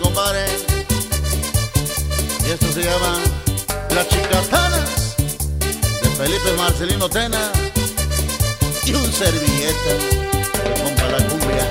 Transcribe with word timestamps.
Compadre. 0.00 0.46
Y 2.46 2.50
esto 2.50 2.72
se 2.72 2.82
llama 2.82 3.18
Las 3.94 4.08
Chicatanas 4.08 5.16
de 6.02 6.08
Felipe 6.16 6.52
Marcelino 6.56 7.08
Tena 7.08 7.52
y 8.84 8.94
un 8.94 9.12
servilleta 9.12 9.94
compa 10.82 11.08
la 11.08 11.26
cumbia. 11.28 11.70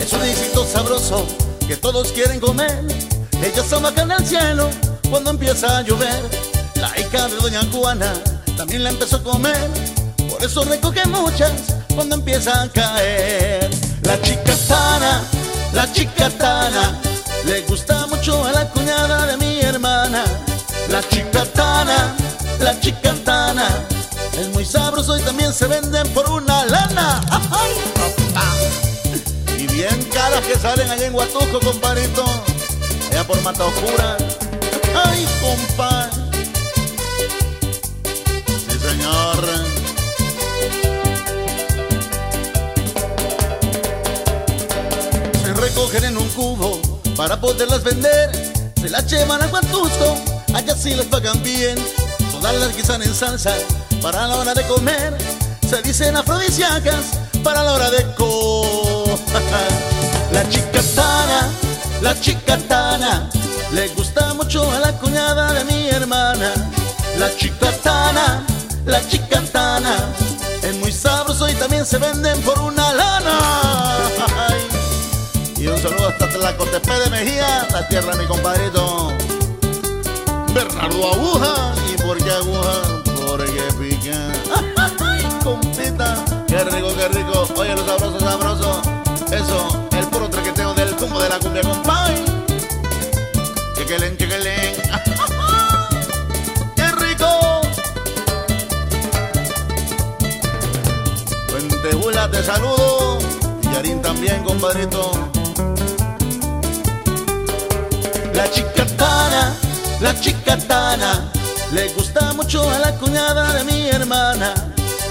Es 0.00 0.12
un 0.12 0.22
éxito 0.22 0.64
sabroso 0.64 1.26
que 1.66 1.76
todos 1.76 2.12
quieren 2.12 2.40
comer. 2.40 2.84
Se 3.68 4.02
en 4.02 4.10
el 4.12 4.26
cielo 4.26 4.70
cuando 5.10 5.30
empieza 5.30 5.78
a 5.78 5.82
llover. 5.82 6.22
La 6.76 6.92
hija 7.00 7.28
de 7.28 7.36
Doña 7.36 7.62
Juana 7.72 8.12
también 8.56 8.84
la 8.84 8.90
empezó 8.90 9.16
a 9.16 9.22
comer. 9.22 9.70
Por 10.28 10.42
eso 10.44 10.62
recoge 10.64 11.04
muchas 11.06 11.52
cuando 11.94 12.16
empieza 12.16 12.62
a 12.62 12.68
caer. 12.68 13.70
La 14.02 14.20
chicatana, 14.22 14.65
la 15.76 15.92
chicatana, 15.92 16.98
le 17.44 17.60
gusta 17.68 18.06
mucho 18.06 18.42
a 18.46 18.50
la 18.50 18.68
cuñada 18.70 19.26
de 19.26 19.36
mi 19.36 19.60
hermana. 19.60 20.24
La 20.88 21.06
chicatana, 21.06 22.16
la 22.60 22.80
chicatana, 22.80 23.68
es 24.40 24.48
muy 24.48 24.64
sabroso 24.64 25.18
y 25.18 25.20
también 25.20 25.52
se 25.52 25.66
venden 25.66 26.08
por 26.14 26.28
una 26.30 26.64
lana. 26.64 27.20
Y 29.58 29.66
bien 29.68 30.02
caras 30.12 30.44
que 30.46 30.54
salen 30.58 30.90
allá 30.90 31.06
en 31.06 31.14
Huatuco, 31.14 31.60
compadrito. 31.60 32.24
Allá 33.10 33.26
por 33.26 33.40
Mata 33.42 33.64
Oscura. 33.64 34.16
Ay, 35.06 35.26
compadre. 35.40 36.10
Sí, 38.68 38.78
señor. 38.78 39.65
Recogen 45.76 46.04
en 46.04 46.16
un 46.16 46.28
cubo 46.30 46.80
para 47.16 47.38
poderlas 47.38 47.84
vender. 47.84 48.30
Se 48.80 48.88
las 48.88 49.06
llevan 49.10 49.42
a 49.42 49.46
Huatusco, 49.46 50.16
allá 50.54 50.74
sí 50.74 50.94
las 50.94 51.04
pagan 51.06 51.42
bien. 51.42 51.76
Todas 52.32 52.54
las 52.56 52.74
guisan 52.74 53.02
en 53.02 53.14
salsa 53.14 53.52
para 54.00 54.26
la 54.26 54.36
hora 54.36 54.54
de 54.54 54.66
comer. 54.66 55.14
Se 55.68 55.82
dicen 55.82 56.16
afrodisíacas 56.16 57.18
para 57.44 57.62
la 57.62 57.74
hora 57.74 57.90
de 57.90 58.04
comer. 58.14 58.36
La 60.32 60.46
chicatana, 60.48 61.48
la 62.02 62.20
chicatana, 62.20 63.30
le 63.72 63.88
gusta 63.90 64.34
mucho 64.34 64.68
a 64.70 64.80
la 64.80 64.92
cuñada 64.98 65.52
de 65.52 65.64
mi 65.64 65.88
hermana. 65.88 66.52
La 67.16 67.34
chicatana, 67.36 68.44
la 68.84 69.08
chicatana, 69.08 69.96
es 70.62 70.74
muy 70.76 70.90
sabroso 70.90 71.48
y 71.48 71.54
también 71.54 71.86
se 71.86 71.98
venden 71.98 72.42
por 72.42 72.58
una 72.60 72.75
hasta 76.46 76.64
Tlacotepe 76.64 77.00
de 77.00 77.10
Mejía, 77.10 77.66
la 77.72 77.88
tierra 77.88 78.14
mi 78.14 78.24
compadrito 78.26 79.12
Bernardo 80.54 81.12
Aguja. 81.12 81.74
¿Y 81.92 81.96
por 82.02 82.18
qué 82.18 82.30
aguja? 82.30 83.02
Porque 83.26 83.62
pica. 83.78 84.32
¡Ay, 85.00 85.26
compita! 85.42 86.24
¡Qué 86.46 86.62
rico, 86.64 86.94
qué 86.96 87.08
rico! 87.08 87.48
Oye, 87.56 87.74
lo 87.74 87.84
sabroso, 87.84 88.20
sabroso. 88.20 88.80
Eso, 89.32 89.88
el 89.98 90.06
puro 90.06 90.30
traqueteo 90.30 90.72
del 90.74 90.94
tumbo 90.96 91.20
de 91.20 91.28
la 91.28 91.40
cumbia, 91.40 91.62
compay. 91.62 92.24
Chequelen, 93.74 94.16
chequelen. 94.16 94.76
¡Qué 96.76 96.92
rico! 96.92 97.60
Fuentejula, 101.48 102.30
te 102.30 102.44
saludo. 102.44 103.18
Y 103.62 103.72
Yarín 103.74 104.00
también, 104.00 104.44
compadrito. 104.44 105.25
La 110.00 110.18
chicatana, 110.20 111.30
le 111.72 111.88
gusta 111.94 112.32
mucho 112.34 112.68
a 112.70 112.78
la 112.78 112.92
cuñada 112.96 113.52
de 113.54 113.64
mi 113.64 113.88
hermana. 113.88 114.54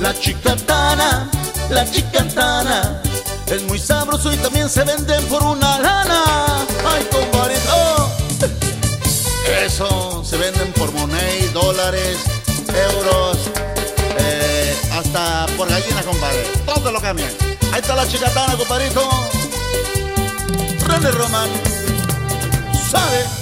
La 0.00 0.18
chicatana, 0.18 1.30
la 1.68 1.90
chicatana, 1.90 3.02
es 3.46 3.62
muy 3.64 3.78
sabroso 3.78 4.32
y 4.32 4.36
también 4.36 4.68
se 4.68 4.84
venden 4.84 5.22
por 5.26 5.42
una 5.42 5.78
lana. 5.78 6.24
Ay, 6.86 7.06
compadrito. 7.10 8.10
Eso, 9.64 10.22
se 10.24 10.36
venden 10.36 10.72
por 10.72 10.90
money, 10.92 11.50
dólares, 11.52 12.18
euros, 12.92 13.38
eh, 14.18 14.76
hasta 14.92 15.46
por 15.56 15.68
gallina, 15.68 16.02
compadre. 16.02 16.44
Todo 16.64 16.92
lo 16.92 17.00
cambian. 17.00 17.30
Ahí 17.72 17.80
está 17.80 17.94
la 17.94 18.06
chicatana, 18.08 18.56
compadrito. 18.56 19.08
René 20.86 21.10
Román. 21.10 21.50
¿Sabe? 22.90 23.39